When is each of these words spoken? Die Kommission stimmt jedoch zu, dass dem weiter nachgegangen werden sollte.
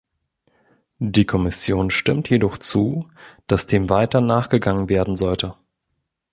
Die 0.97 1.25
Kommission 1.25 1.91
stimmt 1.91 2.27
jedoch 2.31 2.57
zu, 2.57 3.07
dass 3.45 3.67
dem 3.67 3.87
weiter 3.91 4.19
nachgegangen 4.19 4.89
werden 4.89 5.15
sollte. 5.15 5.55